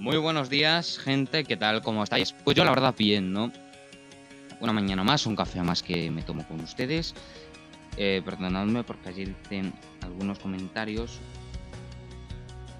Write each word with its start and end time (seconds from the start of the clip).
Muy 0.00 0.16
buenos 0.16 0.48
días, 0.48 0.98
gente, 0.98 1.44
¿qué 1.44 1.58
tal? 1.58 1.82
¿Cómo 1.82 2.02
estáis? 2.02 2.32
Pues 2.32 2.56
yo 2.56 2.64
la 2.64 2.70
verdad 2.70 2.94
bien, 2.96 3.34
¿no? 3.34 3.52
Una 4.58 4.72
mañana 4.72 5.04
más, 5.04 5.26
un 5.26 5.36
café 5.36 5.62
más 5.62 5.82
que 5.82 6.10
me 6.10 6.22
tomo 6.22 6.42
con 6.48 6.58
ustedes. 6.60 7.14
Eh, 7.98 8.22
perdonadme 8.24 8.82
porque 8.82 9.10
ayer 9.10 9.28
hice 9.28 9.70
algunos 10.00 10.38
comentarios 10.38 11.18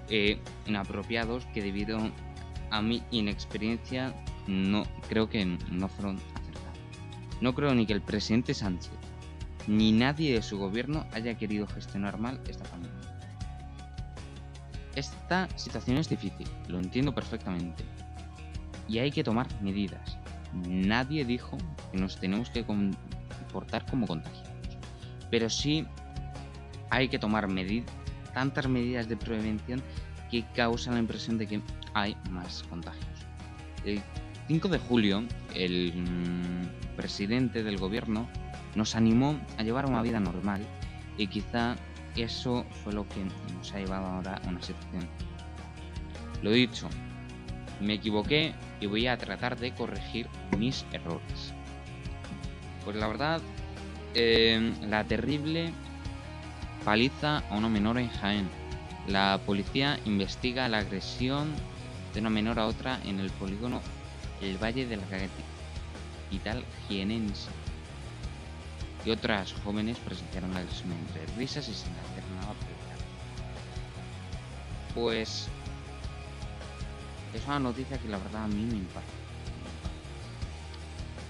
eh, 0.09 0.39
inapropiados 0.65 1.45
que 1.53 1.61
debido 1.61 1.99
a 2.71 2.81
mi 2.81 3.03
inexperiencia 3.11 4.15
no 4.47 4.83
creo 5.07 5.29
que 5.29 5.45
no 5.45 5.89
fueron 5.89 6.17
acertados. 6.33 6.79
No 7.39 7.53
creo 7.53 7.75
ni 7.75 7.85
que 7.85 7.93
el 7.93 8.01
presidente 8.01 8.55
Sánchez 8.55 8.93
ni 9.67 9.91
nadie 9.91 10.33
de 10.33 10.41
su 10.41 10.57
gobierno 10.57 11.05
haya 11.11 11.37
querido 11.37 11.67
gestionar 11.67 12.17
mal 12.17 12.41
esta 12.49 12.63
pandemia. 12.63 12.97
Esta 14.95 15.47
situación 15.55 15.97
es 15.97 16.09
difícil, 16.09 16.47
lo 16.67 16.79
entiendo 16.79 17.13
perfectamente. 17.13 17.83
Y 18.87 18.99
hay 18.99 19.11
que 19.11 19.23
tomar 19.23 19.47
medidas. 19.61 20.17
Nadie 20.67 21.23
dijo 21.23 21.57
que 21.91 21.97
nos 21.97 22.19
tenemos 22.19 22.49
que 22.49 22.65
comportar 22.65 23.85
como 23.85 24.05
contagiados. 24.05 24.49
Pero 25.29 25.49
sí 25.49 25.87
hay 26.89 27.07
que 27.07 27.19
tomar 27.19 27.47
tantas 28.33 28.67
medidas 28.67 29.07
de 29.07 29.17
prevención 29.17 29.81
que 30.29 30.43
causan 30.55 30.95
la 30.95 30.99
impresión 30.99 31.37
de 31.37 31.47
que 31.47 31.61
hay 31.93 32.15
más 32.29 32.63
contagios. 32.63 33.05
El 33.85 34.01
5 34.47 34.67
de 34.67 34.77
julio, 34.79 35.23
el 35.55 35.93
mm, 35.93 36.95
presidente 36.95 37.63
del 37.63 37.77
gobierno 37.77 38.27
nos 38.75 38.95
animó 38.95 39.39
a 39.57 39.63
llevar 39.63 39.85
una 39.85 40.01
vida 40.01 40.19
normal 40.19 40.61
y 41.17 41.27
quizá 41.27 41.75
eso 42.15 42.65
fue 42.83 42.93
lo 42.93 43.07
que 43.07 43.23
nos 43.55 43.71
ha 43.73 43.79
llevado 43.79 44.05
ahora 44.05 44.41
a 44.43 44.49
una 44.49 44.61
situación. 44.61 45.07
Lo 46.41 46.51
dicho, 46.51 46.89
me 47.79 47.93
equivoqué 47.93 48.53
y 48.79 48.87
voy 48.87 49.07
a 49.07 49.17
tratar 49.17 49.57
de 49.57 49.73
corregir 49.73 50.27
mis 50.57 50.85
errores. 50.91 51.53
Pues 52.83 52.95
la 52.95 53.07
verdad, 53.07 53.41
eh, 54.13 54.73
la 54.87 55.03
terrible 55.03 55.71
paliza 56.83 57.39
a 57.49 57.55
una 57.55 57.69
menor 57.69 57.97
en 57.97 58.09
Jaén. 58.09 58.49
La 59.07 59.39
policía 59.45 59.99
investiga 60.05 60.67
la 60.67 60.79
agresión 60.79 61.49
de 62.13 62.19
una 62.19 62.29
menor 62.29 62.59
a 62.59 62.67
otra 62.67 62.99
en 63.05 63.19
el 63.19 63.29
polígono 63.31 63.81
El 64.41 64.57
Valle 64.57 64.85
de 64.85 64.97
la 64.97 65.03
capital 65.03 66.63
jienense 66.87 67.49
y 69.05 69.09
otras 69.09 69.53
jóvenes 69.63 69.97
presenciaron 69.99 70.55
agresión 70.55 70.91
entre 70.91 71.25
risas 71.37 71.67
y 71.67 71.73
sin 71.73 71.91
hacer 71.91 72.23
nada 72.35 72.53
Pues 74.93 75.47
es 77.33 77.45
una 77.47 77.59
noticia 77.59 77.97
que 77.97 78.09
la 78.09 78.17
verdad 78.17 78.43
a 78.43 78.47
mí 78.47 78.63
me 78.65 78.77
impacta. 78.77 79.11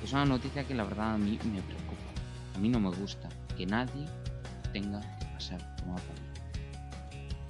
Es 0.04 0.12
una 0.14 0.26
noticia 0.26 0.64
que 0.64 0.74
la 0.74 0.84
verdad 0.84 1.14
a 1.14 1.18
mí 1.18 1.40
me 1.46 1.62
preocupa. 1.62 2.02
A 2.56 2.60
mí 2.60 2.70
no 2.70 2.80
me 2.80 2.90
gusta 2.90 3.30
que 3.56 3.66
nadie 3.66 4.08
tenga 4.74 5.00
que 5.20 5.26
pasar 5.28 5.76
por 5.76 5.90
una 5.90 6.02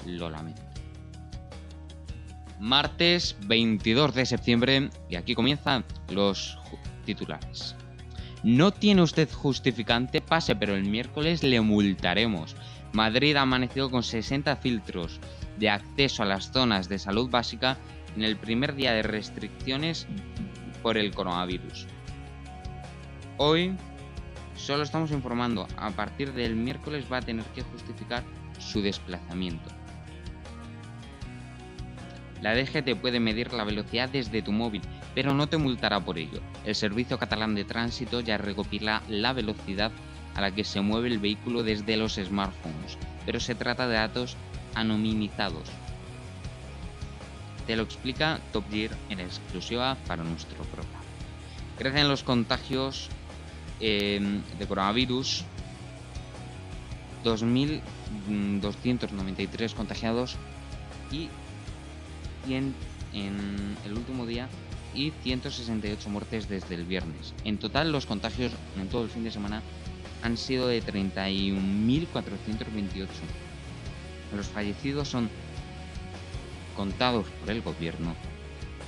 Lo 0.05 0.29
lamento. 0.29 0.61
Martes 2.59 3.35
22 3.47 4.13
de 4.13 4.25
septiembre 4.25 4.89
y 5.09 5.15
aquí 5.15 5.33
comienzan 5.33 5.83
los 6.09 6.59
titulares. 7.05 7.75
No 8.43 8.71
tiene 8.71 9.03
usted 9.03 9.29
justificante, 9.31 10.19
pase, 10.19 10.55
pero 10.55 10.75
el 10.75 10.85
miércoles 10.85 11.43
le 11.43 11.61
multaremos. 11.61 12.55
Madrid 12.91 13.35
ha 13.35 13.41
amanecido 13.41 13.91
con 13.91 14.01
60 14.01 14.55
filtros 14.55 15.19
de 15.59 15.69
acceso 15.69 16.23
a 16.23 16.25
las 16.25 16.51
zonas 16.51 16.89
de 16.89 16.97
salud 16.97 17.29
básica 17.29 17.77
en 18.15 18.23
el 18.23 18.37
primer 18.37 18.75
día 18.75 18.93
de 18.93 19.03
restricciones 19.03 20.07
por 20.81 20.97
el 20.97 21.13
coronavirus. 21.13 21.85
Hoy 23.37 23.75
solo 24.55 24.83
estamos 24.83 25.11
informando, 25.11 25.67
a 25.77 25.91
partir 25.91 26.33
del 26.33 26.55
miércoles 26.55 27.05
va 27.11 27.17
a 27.17 27.21
tener 27.21 27.45
que 27.55 27.61
justificar 27.61 28.23
su 28.59 28.81
desplazamiento. 28.81 29.69
La 32.41 32.55
DGT 32.55 32.99
puede 32.99 33.19
medir 33.19 33.53
la 33.53 33.63
velocidad 33.63 34.09
desde 34.09 34.41
tu 34.41 34.51
móvil 34.51 34.81
pero 35.13 35.33
no 35.33 35.47
te 35.47 35.57
multará 35.57 35.99
por 35.99 36.17
ello. 36.17 36.39
El 36.65 36.75
Servicio 36.75 37.17
Catalán 37.17 37.55
de 37.55 37.65
Tránsito 37.65 38.21
ya 38.21 38.37
recopila 38.37 39.01
la 39.07 39.33
velocidad 39.33 39.91
a 40.35 40.41
la 40.41 40.51
que 40.51 40.63
se 40.63 40.81
mueve 40.81 41.07
el 41.09 41.19
vehículo 41.19 41.63
desde 41.63 41.97
los 41.97 42.15
smartphones, 42.15 42.97
pero 43.25 43.39
se 43.39 43.55
trata 43.55 43.87
de 43.87 43.95
datos 43.95 44.37
anonimizados. 44.75 45.67
Te 47.67 47.75
lo 47.75 47.83
explica 47.83 48.39
Top 48.53 48.63
Gear 48.71 48.91
en 49.09 49.19
exclusiva 49.19 49.97
para 50.07 50.23
nuestro 50.23 50.63
programa. 50.63 51.01
Crecen 51.77 52.07
los 52.07 52.23
contagios 52.23 53.09
em, 53.79 54.41
de 54.57 54.67
coronavirus, 54.67 55.43
2.293 57.23 59.73
contagiados 59.73 60.37
y 61.11 61.29
100 62.45 62.73
en 63.13 63.77
el 63.85 63.93
último 63.93 64.25
día 64.25 64.49
y 64.93 65.13
168 65.23 66.09
muertes 66.09 66.49
desde 66.49 66.75
el 66.75 66.85
viernes. 66.85 67.33
En 67.43 67.57
total, 67.57 67.91
los 67.91 68.05
contagios 68.05 68.51
en 68.79 68.87
todo 68.89 69.03
el 69.03 69.09
fin 69.09 69.23
de 69.23 69.31
semana 69.31 69.63
han 70.23 70.37
sido 70.37 70.67
de 70.67 70.83
31.428. 70.83 73.07
Los 74.35 74.47
fallecidos 74.47 75.07
son 75.07 75.31
contados 76.75 77.27
por 77.39 77.49
el 77.51 77.61
gobierno. 77.61 78.15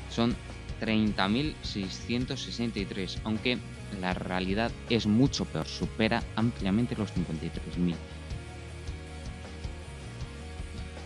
Son 0.10 0.36
30.663, 0.82 3.20
aunque 3.24 3.60
la 4.02 4.14
realidad 4.14 4.72
es 4.90 5.06
mucho 5.06 5.46
peor, 5.46 5.68
supera 5.68 6.24
ampliamente 6.36 6.96
los 6.96 7.14
53.000. 7.14 7.94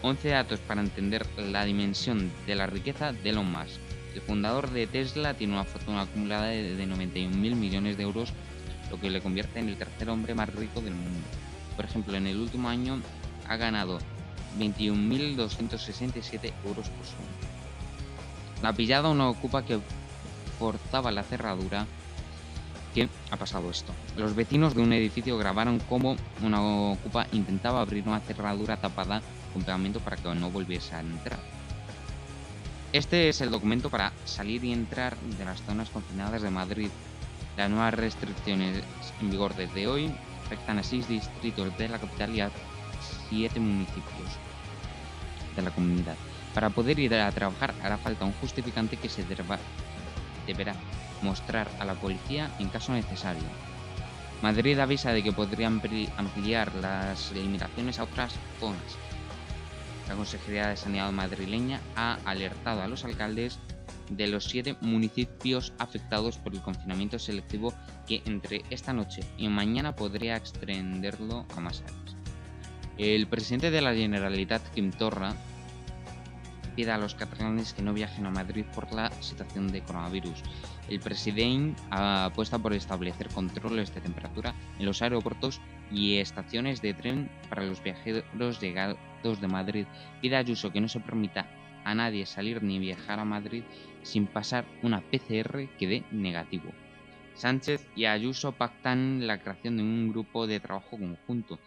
11 0.02 0.30
datos 0.30 0.60
para 0.60 0.82
entender 0.82 1.26
la 1.38 1.66
dimensión 1.66 2.32
de 2.46 2.56
la 2.56 2.68
riqueza 2.68 3.14
de 3.14 3.32
Elon 3.32 3.52
Musk. 3.52 3.87
El 4.14 4.22
fundador 4.22 4.72
de 4.72 4.88
Tesla 4.88 5.34
tiene 5.34 5.54
una 5.54 5.64
fortuna 5.64 6.02
acumulada 6.02 6.48
de, 6.48 6.88
91.000 6.88 7.32
millones 7.56 7.98
de 7.98 8.04
euros, 8.04 8.34
lo 8.90 9.00
que 9.00 9.10
le 9.10 9.22
convierte 9.22 9.60
en 9.60 9.70
el 9.70 9.78
tercer 9.78 10.10
hombre 10.10 10.34
más 10.34 10.54
rico 10.54 10.82
del 10.82 10.96
mundo. 10.96 11.28
Por 11.76 11.86
ejemplo, 11.86 12.16
en 12.16 12.28
el 12.28 12.38
último 12.38 12.70
año 12.70 13.02
ha 13.48 13.56
ganado 13.58 14.00
21.267 14.58 16.54
euros 16.66 16.90
por 16.90 17.06
semana. 17.06 17.28
La 18.62 18.74
pillada 18.74 19.10
una 19.10 19.30
ocupa 19.30 19.64
que 19.64 19.80
forzaba 20.58 21.12
la 21.12 21.24
cerradura. 21.24 21.86
¿Qué 22.96 23.08
ha 23.30 23.38
pasado 23.38 23.70
esto? 23.70 23.94
Los 24.16 24.36
vecinos 24.36 24.74
de 24.74 24.82
un 24.82 24.94
edificio 24.94 25.38
grabaron 25.38 25.80
cómo 25.88 26.16
una 26.42 26.62
ocupa 26.62 27.28
intentaba 27.32 27.82
abrir 27.82 28.08
una 28.08 28.20
cerradura 28.22 28.78
tapada 28.78 29.22
con 29.54 29.62
pegamento 29.62 30.00
para 30.00 30.18
que 30.18 30.34
no 30.34 30.50
volviese 30.50 30.96
a 30.96 31.02
entrar. 31.02 31.57
Este 32.98 33.30
es 33.30 33.42
el 33.42 33.52
documento 33.52 33.92
para 33.92 34.12
salir 34.26 34.64
y 34.64 34.74
entrar 34.74 35.16
de 35.20 35.46
las 35.46 35.62
zonas 35.62 35.88
confinadas 35.92 36.42
de 36.42 36.50
Madrid. 36.50 36.90
Las 37.56 37.70
nuevas 37.70 37.94
restricciones 37.94 38.84
en 39.22 39.30
vigor 39.30 39.56
desde 39.56 39.86
hoy 39.86 40.12
afectan 40.44 40.80
a 40.80 40.84
seis 40.84 41.08
distritos 41.08 41.78
de 41.78 41.90
la 41.90 42.00
capital 42.00 42.34
y 42.34 42.42
a 42.42 42.50
siete 43.30 43.60
municipios 43.60 44.32
de 45.56 45.62
la 45.62 45.70
comunidad. 45.70 46.16
Para 46.56 46.72
poder 46.72 46.98
ir 46.98 47.14
a 47.14 47.32
trabajar 47.32 47.76
hará 47.84 48.00
falta 48.00 48.26
un 48.26 48.34
justificante 48.42 48.98
que 48.98 49.10
se 49.10 49.24
deberá 50.48 50.74
mostrar 51.22 51.70
a 51.78 51.86
la 51.86 51.94
policía 51.94 52.50
en 52.58 52.70
caso 52.70 52.94
necesario. 52.94 53.46
Madrid 54.42 54.80
avisa 54.80 55.12
de 55.12 55.22
que 55.22 55.32
podrían 55.32 55.80
ampliar 56.18 56.74
las 56.74 57.32
limitaciones 57.32 58.00
a 58.00 58.06
otras 58.06 58.34
zonas 58.60 58.98
la 60.08 60.16
Consejería 60.16 60.68
de 60.68 60.78
Sanidad 60.78 61.12
madrileña 61.12 61.82
ha 61.96 62.18
alertado 62.26 62.82
a 62.82 62.88
los 62.88 63.04
alcaldes 63.04 63.60
de 64.10 64.28
los 64.28 64.46
siete 64.46 64.76
municipios 64.80 65.74
afectados 65.80 66.38
por 66.38 66.54
el 66.54 66.62
confinamiento 66.62 67.20
selectivo 67.20 67.74
que 68.08 68.22
entre 68.26 68.64
esta 68.70 68.94
noche 68.94 69.22
y 69.38 69.50
mañana 69.50 69.96
podría 69.96 70.38
extenderlo 70.38 71.46
a 71.56 71.60
más 71.60 71.82
áreas. 71.82 72.16
El 72.98 73.28
presidente 73.28 73.70
de 73.70 73.82
la 73.82 73.94
Generalitat, 73.94 74.68
Kim 74.74 74.92
Torra, 74.92 75.36
pide 76.76 76.92
a 76.92 76.98
los 76.98 77.16
catalanes 77.16 77.74
que 77.74 77.82
no 77.82 77.94
viajen 77.94 78.26
a 78.26 78.32
Madrid 78.32 78.66
por 78.74 78.92
la 78.94 79.12
situación 79.22 79.68
de 79.68 79.82
coronavirus. 79.82 80.42
El 80.90 81.00
presidente 81.00 81.82
apuesta 81.90 82.60
por 82.60 82.74
establecer 82.74 83.28
controles 83.30 83.94
de 83.94 84.02
temperatura 84.02 84.56
en 84.80 84.86
los 84.86 85.02
aeropuertos 85.02 85.60
y 85.92 86.18
estaciones 86.18 86.82
de 86.82 86.94
tren 86.94 87.30
para 87.50 87.64
los 87.64 87.82
viajeros 87.82 88.60
llegados 88.60 88.98
de 89.24 89.48
Madrid. 89.48 89.86
Pide 90.22 90.38
Ayuso 90.38 90.72
que 90.72 90.82
no 90.82 90.88
se 90.88 91.00
permita 91.00 91.48
a 91.84 91.94
nadie 91.96 92.26
salir 92.26 92.64
ni 92.64 92.80
viajar 92.80 93.20
a 93.20 93.26
Madrid 93.26 93.64
sin 94.04 94.28
pasar 94.28 94.66
una 94.84 95.02
PCR 95.02 95.68
que 95.78 95.88
dé 95.88 96.04
negativo. 96.12 96.72
Sánchez 97.36 97.88
y 97.96 98.06
Ayuso 98.06 98.54
pactan 98.54 99.28
la 99.28 99.40
creación 99.40 99.78
de 99.78 99.84
un 99.84 100.10
grupo 100.10 100.48
de 100.48 100.60
trabajo 100.60 100.98
conjunto. 100.98 101.60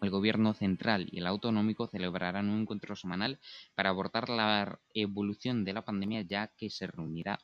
el 0.00 0.10
gobierno 0.10 0.52
central 0.52 1.08
y 1.12 1.18
el 1.18 1.28
autonómico 1.28 1.86
celebrarán 1.86 2.48
un 2.48 2.62
encuentro 2.62 2.96
semanal 2.96 3.38
para 3.76 3.90
abordar 3.90 4.28
la 4.28 4.80
evolución 4.94 5.64
de 5.64 5.74
la 5.74 5.84
pandemia 5.84 6.22
ya 6.22 6.48
que 6.56 6.70
se 6.70 6.88
reunirá 6.88 7.38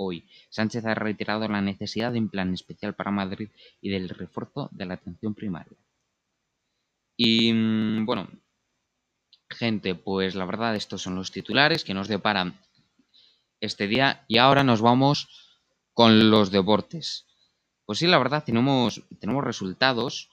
hoy. 0.00 0.26
Sánchez 0.48 0.84
ha 0.86 0.94
reiterado 0.94 1.46
la 1.46 1.60
necesidad 1.60 2.12
de 2.12 2.18
un 2.18 2.30
plan 2.30 2.54
especial 2.54 2.94
para 2.94 3.10
Madrid 3.10 3.50
y 3.80 3.90
del 3.90 4.08
refuerzo 4.08 4.68
de 4.72 4.86
la 4.86 4.94
atención 4.94 5.34
primaria. 5.34 5.76
Y 7.16 7.52
mm, 7.52 8.06
bueno, 8.06 8.28
gente, 9.50 9.94
pues 9.94 10.34
la 10.34 10.46
verdad 10.46 10.74
estos 10.74 11.02
son 11.02 11.16
los 11.16 11.30
titulares 11.30 11.84
que 11.84 11.94
nos 11.94 12.08
deparan 12.08 12.58
este 13.60 13.86
día 13.88 14.24
y 14.26 14.38
ahora 14.38 14.64
nos 14.64 14.80
vamos 14.80 15.28
con 15.92 16.30
los 16.30 16.50
deportes. 16.50 17.26
Pues 17.84 17.98
sí, 17.98 18.06
la 18.06 18.18
verdad 18.18 18.42
tenemos, 18.44 19.02
tenemos 19.20 19.44
resultados 19.44 20.30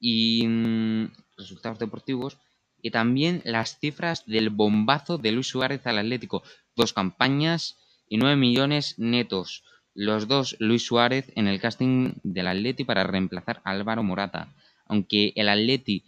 y 0.00 0.46
mm, 0.48 1.12
resultados 1.36 1.78
deportivos 1.78 2.38
y 2.82 2.90
también 2.90 3.40
las 3.44 3.78
cifras 3.78 4.26
del 4.26 4.50
bombazo 4.50 5.16
de 5.18 5.32
Luis 5.32 5.46
Suárez 5.46 5.86
al 5.86 5.98
Atlético. 5.98 6.42
Dos 6.74 6.92
campañas 6.92 7.76
y 8.08 8.18
9 8.18 8.36
millones 8.36 8.98
netos. 8.98 9.64
Los 9.94 10.28
dos 10.28 10.56
Luis 10.58 10.84
Suárez 10.84 11.32
en 11.36 11.48
el 11.48 11.60
casting 11.60 12.14
del 12.22 12.48
Atleti 12.48 12.84
para 12.84 13.04
reemplazar 13.04 13.60
a 13.64 13.70
Álvaro 13.70 14.02
Morata. 14.02 14.54
Aunque 14.86 15.32
el 15.36 15.48
Atleti, 15.48 16.04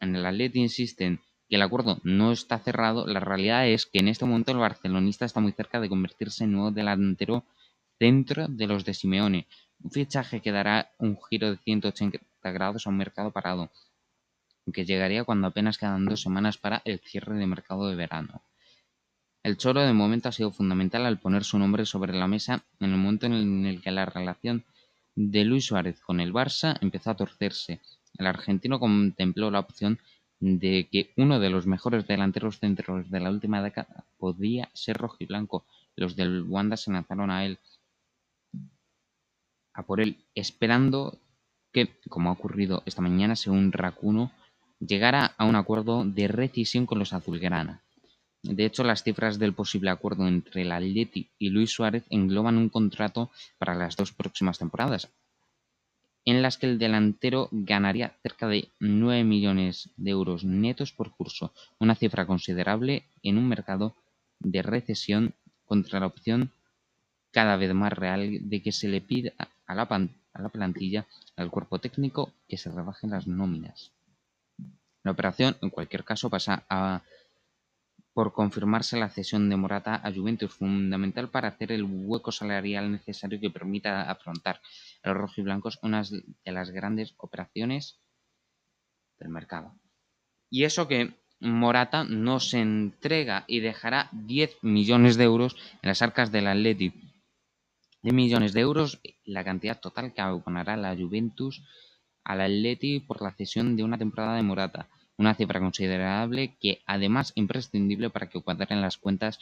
en 0.00 0.16
el 0.16 0.26
Atleti 0.26 0.60
insisten 0.60 1.20
que 1.48 1.56
el 1.56 1.62
acuerdo 1.62 2.00
no 2.02 2.32
está 2.32 2.58
cerrado, 2.58 3.06
la 3.06 3.20
realidad 3.20 3.68
es 3.68 3.86
que 3.86 4.00
en 4.00 4.08
este 4.08 4.24
momento 4.24 4.52
el 4.52 4.58
barcelonista 4.58 5.24
está 5.24 5.40
muy 5.40 5.52
cerca 5.52 5.80
de 5.80 5.88
convertirse 5.88 6.44
en 6.44 6.52
nuevo 6.52 6.70
delantero 6.70 7.44
dentro 8.00 8.48
de 8.48 8.66
los 8.66 8.84
de 8.84 8.94
Simeone. 8.94 9.46
Un 9.82 9.90
fichaje 9.90 10.40
que 10.40 10.50
dará 10.50 10.90
un 10.98 11.18
giro 11.30 11.50
de 11.50 11.58
180 11.58 12.18
grados 12.42 12.86
a 12.86 12.90
un 12.90 12.96
mercado 12.96 13.30
parado, 13.30 13.70
que 14.72 14.84
llegaría 14.84 15.24
cuando 15.24 15.46
apenas 15.46 15.78
quedan 15.78 16.06
dos 16.06 16.22
semanas 16.22 16.58
para 16.58 16.82
el 16.84 16.98
cierre 17.00 17.36
de 17.36 17.46
mercado 17.46 17.88
de 17.88 17.96
verano. 17.96 18.42
El 19.42 19.56
Choro 19.56 19.80
de 19.80 19.92
momento 19.92 20.28
ha 20.28 20.32
sido 20.32 20.52
fundamental 20.52 21.04
al 21.04 21.18
poner 21.18 21.42
su 21.42 21.58
nombre 21.58 21.84
sobre 21.84 22.12
la 22.12 22.28
mesa 22.28 22.62
en 22.78 22.92
el 22.92 22.96
momento 22.96 23.26
en 23.26 23.66
el 23.66 23.80
que 23.80 23.90
la 23.90 24.06
relación 24.06 24.64
de 25.16 25.44
Luis 25.44 25.66
Suárez 25.66 26.00
con 26.00 26.20
el 26.20 26.32
Barça 26.32 26.78
empezó 26.80 27.10
a 27.10 27.16
torcerse. 27.16 27.80
El 28.18 28.28
argentino 28.28 28.78
contempló 28.78 29.50
la 29.50 29.58
opción 29.58 29.98
de 30.38 30.88
que 30.90 31.12
uno 31.16 31.40
de 31.40 31.50
los 31.50 31.66
mejores 31.66 32.06
delanteros 32.06 32.60
centros 32.60 33.10
de 33.10 33.18
la 33.18 33.30
última 33.30 33.60
década 33.62 34.04
podía 34.16 34.70
ser 34.74 34.96
rojiblanco. 34.96 35.64
Los 35.96 36.14
del 36.14 36.42
Wanda 36.42 36.76
se 36.76 36.92
lanzaron 36.92 37.32
a 37.32 37.44
él, 37.44 37.58
a 39.74 39.82
por 39.82 40.00
él, 40.00 40.24
esperando 40.36 41.18
que, 41.72 41.88
como 42.08 42.30
ha 42.30 42.34
ocurrido 42.34 42.84
esta 42.86 43.02
mañana, 43.02 43.34
según 43.34 43.72
Racuno, 43.72 44.30
llegara 44.78 45.34
a 45.36 45.44
un 45.44 45.56
acuerdo 45.56 46.04
de 46.04 46.28
rescisión 46.28 46.86
con 46.86 47.00
los 47.00 47.12
azulgrana. 47.12 47.81
De 48.42 48.64
hecho, 48.64 48.82
las 48.82 49.04
cifras 49.04 49.38
del 49.38 49.54
posible 49.54 49.90
acuerdo 49.90 50.26
entre 50.26 50.62
el 50.62 50.72
Atleti 50.72 51.28
y 51.38 51.50
Luis 51.50 51.70
Suárez 51.70 52.04
engloban 52.10 52.58
un 52.58 52.68
contrato 52.68 53.30
para 53.58 53.74
las 53.74 53.96
dos 53.96 54.12
próximas 54.12 54.58
temporadas, 54.58 55.08
en 56.24 56.42
las 56.42 56.58
que 56.58 56.66
el 56.66 56.78
delantero 56.78 57.48
ganaría 57.52 58.16
cerca 58.22 58.48
de 58.48 58.68
9 58.80 59.24
millones 59.24 59.90
de 59.96 60.10
euros 60.10 60.44
netos 60.44 60.92
por 60.92 61.12
curso, 61.12 61.52
una 61.78 61.94
cifra 61.94 62.26
considerable 62.26 63.04
en 63.22 63.38
un 63.38 63.48
mercado 63.48 63.94
de 64.40 64.62
recesión 64.62 65.34
contra 65.64 66.00
la 66.00 66.06
opción 66.06 66.50
cada 67.30 67.56
vez 67.56 67.72
más 67.74 67.92
real 67.92 68.38
de 68.48 68.62
que 68.62 68.72
se 68.72 68.88
le 68.88 69.00
pida 69.00 69.32
a 69.66 69.74
la, 69.74 69.82
a 69.82 70.42
la 70.42 70.48
plantilla, 70.48 71.06
al 71.36 71.50
cuerpo 71.50 71.78
técnico, 71.78 72.32
que 72.48 72.58
se 72.58 72.70
rebajen 72.70 73.10
las 73.10 73.26
nóminas. 73.26 73.92
La 75.02 75.12
operación, 75.12 75.56
en 75.62 75.70
cualquier 75.70 76.04
caso, 76.04 76.28
pasa 76.28 76.64
a 76.68 77.02
por 78.14 78.32
confirmarse 78.32 78.98
la 78.98 79.08
cesión 79.08 79.48
de 79.48 79.56
Morata 79.56 80.00
a 80.04 80.12
Juventus, 80.12 80.52
fundamental 80.52 81.30
para 81.30 81.48
hacer 81.48 81.72
el 81.72 81.84
hueco 81.84 82.30
salarial 82.30 82.92
necesario 82.92 83.40
que 83.40 83.50
permita 83.50 84.10
afrontar 84.10 84.60
a 85.02 85.08
los 85.08 85.18
rojiblancos 85.18 85.78
una 85.82 86.02
de 86.02 86.52
las 86.52 86.70
grandes 86.70 87.14
operaciones 87.16 88.00
del 89.18 89.30
mercado. 89.30 89.74
Y 90.50 90.64
eso 90.64 90.88
que 90.88 91.14
Morata 91.40 92.04
no 92.04 92.38
se 92.38 92.60
entrega 92.60 93.44
y 93.48 93.60
dejará 93.60 94.08
10 94.12 94.58
millones 94.62 95.16
de 95.16 95.24
euros 95.24 95.56
en 95.82 95.88
las 95.88 96.02
arcas 96.02 96.30
del 96.30 96.46
Atleti. 96.46 96.92
10 98.02 98.14
millones 98.14 98.52
de 98.52 98.60
euros, 98.60 99.00
la 99.24 99.42
cantidad 99.42 99.80
total 99.80 100.12
que 100.12 100.20
abonará 100.20 100.76
la 100.76 100.94
Juventus 100.94 101.62
al 102.24 102.42
Atleti 102.42 103.00
por 103.00 103.22
la 103.22 103.32
cesión 103.32 103.76
de 103.76 103.84
una 103.84 103.98
temporada 103.98 104.36
de 104.36 104.42
Morata 104.42 104.88
una 105.16 105.34
cifra 105.34 105.60
considerable 105.60 106.56
que 106.60 106.82
además 106.86 107.32
imprescindible 107.34 108.10
para 108.10 108.28
que 108.28 108.40
cuadren 108.40 108.80
las 108.80 108.98
cuentas 108.98 109.38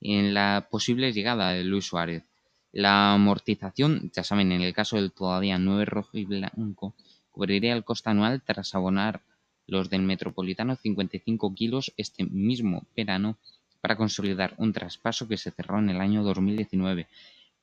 en 0.00 0.34
la 0.34 0.68
posible 0.70 1.12
llegada 1.12 1.50
de 1.50 1.64
Luis 1.64 1.86
Suárez. 1.86 2.24
La 2.72 3.14
amortización, 3.14 4.10
ya 4.14 4.22
saben, 4.22 4.52
en 4.52 4.60
el 4.60 4.74
caso 4.74 4.96
del 4.96 5.12
todavía 5.12 5.58
9 5.58 5.84
rojo 5.86 6.18
y 6.18 6.24
blanco, 6.24 6.94
cubriría 7.30 7.72
el 7.72 7.84
coste 7.84 8.10
anual 8.10 8.42
tras 8.42 8.74
abonar 8.74 9.22
los 9.66 9.90
del 9.90 10.02
Metropolitano 10.02 10.76
55 10.76 11.54
kilos 11.54 11.92
este 11.96 12.24
mismo 12.24 12.84
verano 12.96 13.36
para 13.80 13.96
consolidar 13.96 14.54
un 14.58 14.72
traspaso 14.72 15.28
que 15.28 15.36
se 15.36 15.50
cerró 15.50 15.78
en 15.78 15.90
el 15.90 16.00
año 16.00 16.22
2019. 16.22 17.06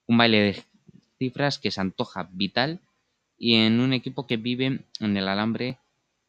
Un 0.07 0.17
baile 0.17 0.39
de 0.41 0.63
cifras 1.17 1.59
que 1.59 1.71
se 1.71 1.81
antoja 1.81 2.29
vital 2.31 2.79
y 3.37 3.55
en 3.55 3.79
un 3.79 3.93
equipo 3.93 4.25
que 4.27 4.37
vive 4.37 4.85
en 4.99 5.17
el 5.17 5.27
alambre 5.27 5.77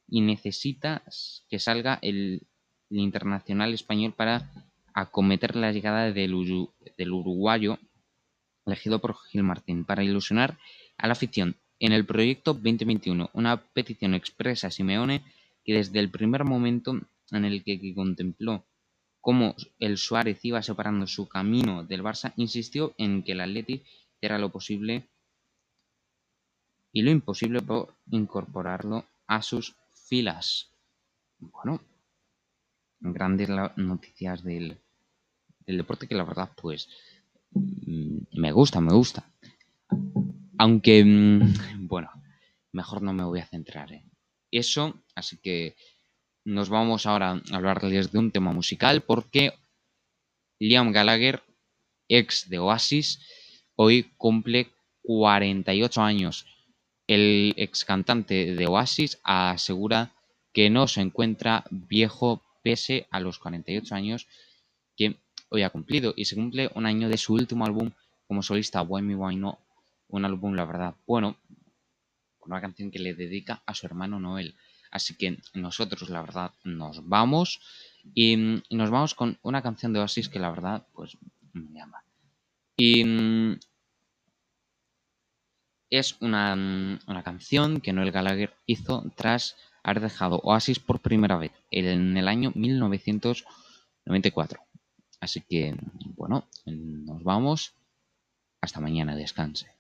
y 0.09 0.21
necesitas 0.21 1.45
que 1.49 1.59
salga 1.59 1.99
el, 2.03 2.47
internacional 2.91 3.75
español 3.75 4.13
para 4.13 4.51
acometer 4.95 5.57
la 5.57 5.73
llegada 5.73 6.13
del, 6.13 6.35
uruguayo 6.35 7.79
elegido 8.65 9.01
por 9.01 9.17
Gil 9.29 9.43
Martín. 9.43 9.85
Para 9.85 10.05
ilusionar 10.05 10.59
a 10.97 11.07
la 11.07 11.13
afición 11.13 11.57
en 11.81 11.93
el 11.93 12.07
proyecto 12.07 12.55
2021, 12.55 13.31
una 13.33 13.57
petición 13.57 14.15
expresa 14.15 14.69
a 14.69 14.71
Simeone 14.71 15.23
que 15.65 15.75
desde 15.75 15.99
el 15.99 16.11
primer 16.11 16.45
momento 16.45 16.99
en 17.33 17.45
el 17.45 17.65
que, 17.65 17.95
contempló 17.95 18.65
cómo 19.21 19.57
el 19.81 19.99
Suárez 19.99 20.45
iba 20.45 20.63
separando 20.63 21.09
su 21.09 21.29
camino 21.29 21.83
del 21.83 22.05
Barça, 22.05 22.33
insistió 22.37 22.95
en 22.99 23.25
que 23.25 23.33
el 23.33 23.41
Atleti 23.41 23.83
era 24.21 24.39
lo 24.39 24.51
posible 24.51 25.09
y 26.93 27.03
lo 27.03 27.11
imposible 27.11 27.61
por 27.61 27.95
incorporarlo 28.11 29.05
a 29.27 29.43
sus 29.43 29.75
filas. 30.07 30.71
Bueno, 31.39 31.81
grandes 33.01 33.49
noticias 33.77 34.43
del, 34.43 34.79
deporte 35.67 36.07
que 36.07 36.15
la 36.15 36.25
verdad 36.25 36.51
pues 36.57 36.89
mm, 37.53 38.19
me 38.33 38.53
gusta, 38.53 38.81
me 38.81 38.93
gusta. 38.93 39.29
Aunque, 40.59 41.05
mm, 41.05 41.87
bueno, 41.87 42.11
mejor 42.73 43.03
no 43.03 43.13
me 43.13 43.25
voy 43.25 43.41
a 43.41 43.47
centrar 43.47 43.93
en 43.93 44.11
eso, 44.51 45.03
así 45.15 45.39
que 45.39 45.77
nos 46.45 46.69
vamos 46.69 47.07
ahora 47.07 47.33
a 47.33 47.57
hablarles 47.57 48.13
de 48.13 48.19
un 48.19 48.31
tema 48.31 48.53
musical 48.53 49.03
porque 49.03 49.53
Liam 50.59 50.93
Gallagher, 50.93 51.43
ex 52.09 52.49
de 52.49 52.59
Oasis, 52.59 53.21
hoy 53.75 54.05
cumple 54.17 54.71
48 55.03 56.03
años. 56.03 56.47
El 57.07 57.55
ex 57.57 57.85
cantante 57.85 58.55
de 58.55 58.67
Oasis 58.67 59.21
asegura 59.23 60.13
que 60.53 60.71
no 60.71 60.89
se 60.89 61.01
encuentra 61.01 61.65
viejo 61.71 62.43
pese 62.63 63.07
a 63.11 63.21
los 63.21 63.39
48 63.39 63.95
años 63.95 64.27
que 64.97 65.17
hoy 65.51 65.63
ha 65.63 65.71
cumplido 65.71 66.15
y 66.17 66.25
se 66.25 66.35
cumple 66.35 66.71
un 66.75 66.87
año 66.87 67.09
de 67.09 67.19
su 67.19 67.35
último 67.35 67.65
álbum 67.65 67.93
como 68.27 68.43
solista, 68.43 68.83
Why 68.83 69.03
Me 69.03 69.15
Why 69.15 69.37
No, 69.37 69.59
un 70.09 70.25
álbum 70.25 70.55
la 70.55 70.65
verdad 70.65 70.95
bueno, 71.07 71.37
una 72.41 72.61
canción 72.61 72.91
que 72.91 72.99
le 72.99 73.15
dedica 73.15 73.63
a 73.67 73.75
su 73.75 73.87
hermano 73.87 74.19
Noel. 74.19 74.57
Así 74.91 75.17
que 75.17 75.39
nosotros 75.55 76.09
la 76.11 76.23
verdad 76.23 76.53
nos 76.65 77.07
vamos 77.09 77.61
y, 78.15 78.63
nos 78.71 78.91
vamos 78.91 79.15
con 79.15 79.39
una 79.43 79.63
canción 79.63 79.93
de 79.93 80.01
Oasis 80.01 80.29
que 80.29 80.39
la 80.39 80.51
verdad 80.51 80.87
pues 80.95 81.17
me 81.53 81.73
llama. 81.73 82.03
Y 82.77 83.05
es 85.91 86.17
una, 86.21 86.55
una, 87.07 87.23
canción 87.23 87.81
que 87.81 87.93
Noel 87.93 88.13
Gallagher 88.13 88.55
hizo 88.67 89.05
tras 89.17 89.57
haber 89.83 90.01
dejado 90.01 90.41
Oasis 90.43 90.79
por 90.79 91.01
primera 91.01 91.37
vez 91.37 91.53
en 91.71 92.17
el 92.17 92.29
año 92.29 92.53
1994. 92.55 94.63
Así 95.21 95.43
que, 95.43 95.77
bueno, 96.17 96.47
nos 96.65 97.23
vamos. 97.23 97.75
Hasta 98.61 98.81
mañana, 98.81 99.15
descanse. 99.15 99.76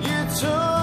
you 0.00 0.18
took 0.40 0.75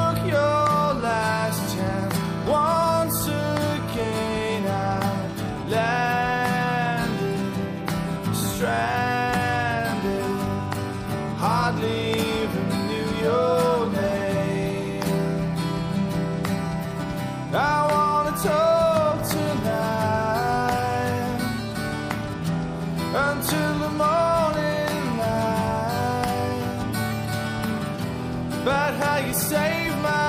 save 29.33 29.97
my 29.97 30.22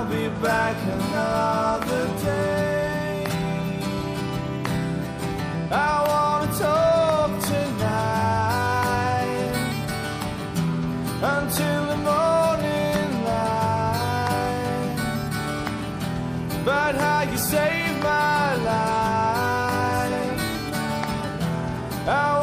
I'll 0.00 0.08
be 0.08 0.28
back 0.40 0.76
another 0.82 2.06
day. 2.24 3.26
I 5.70 5.92
wanna 6.08 6.50
talk 6.56 7.30
tonight 7.52 8.56
until 11.34 11.80
the 11.92 11.98
morning 12.10 13.24
light 13.28 14.96
about 16.62 16.94
how 16.94 17.20
you 17.30 17.36
saved 17.36 18.02
my 18.02 18.54
life. 18.70 20.32
I 22.08 22.39